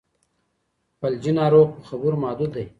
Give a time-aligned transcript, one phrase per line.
[1.01, 2.65] فلجي ناروغ په خبرو محدود دی.